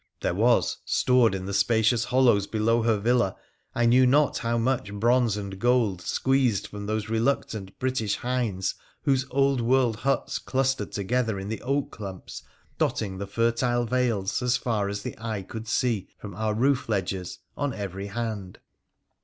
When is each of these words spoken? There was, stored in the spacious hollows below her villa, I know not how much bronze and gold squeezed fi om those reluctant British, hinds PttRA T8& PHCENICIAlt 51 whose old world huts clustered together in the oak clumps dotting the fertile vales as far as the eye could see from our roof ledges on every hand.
There 0.21 0.33
was, 0.33 0.77
stored 0.83 1.35
in 1.35 1.45
the 1.45 1.53
spacious 1.53 2.05
hollows 2.05 2.47
below 2.47 2.81
her 2.81 2.97
villa, 2.97 3.35
I 3.75 3.85
know 3.85 4.03
not 4.05 4.39
how 4.39 4.57
much 4.57 4.91
bronze 4.91 5.37
and 5.37 5.59
gold 5.59 6.01
squeezed 6.01 6.65
fi 6.69 6.77
om 6.77 6.85
those 6.87 7.07
reluctant 7.07 7.77
British, 7.77 8.15
hinds 8.15 8.73
PttRA 8.73 8.73
T8& 8.73 8.77
PHCENICIAlt 8.77 9.13
51 9.13 9.13
whose 9.13 9.25
old 9.29 9.61
world 9.61 9.95
huts 9.97 10.39
clustered 10.39 10.91
together 10.91 11.37
in 11.39 11.49
the 11.49 11.61
oak 11.61 11.91
clumps 11.91 12.41
dotting 12.79 13.19
the 13.19 13.27
fertile 13.27 13.85
vales 13.85 14.41
as 14.41 14.57
far 14.57 14.89
as 14.89 15.03
the 15.03 15.15
eye 15.19 15.43
could 15.43 15.67
see 15.67 16.07
from 16.17 16.33
our 16.33 16.55
roof 16.55 16.89
ledges 16.89 17.37
on 17.55 17.71
every 17.71 18.07
hand. 18.07 18.57